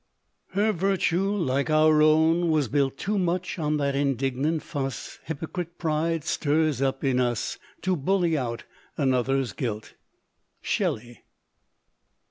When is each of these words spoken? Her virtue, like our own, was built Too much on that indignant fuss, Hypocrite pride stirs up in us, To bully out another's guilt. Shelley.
Her 0.53 0.71
virtue, 0.71 1.29
like 1.31 1.69
our 1.69 2.01
own, 2.01 2.49
was 2.49 2.67
built 2.67 2.97
Too 2.97 3.19
much 3.19 3.59
on 3.59 3.77
that 3.77 3.95
indignant 3.95 4.63
fuss, 4.63 5.19
Hypocrite 5.25 5.77
pride 5.77 6.23
stirs 6.23 6.81
up 6.81 7.03
in 7.03 7.19
us, 7.19 7.59
To 7.83 7.95
bully 7.95 8.35
out 8.35 8.63
another's 8.97 9.53
guilt. 9.53 9.93
Shelley. 10.59 11.23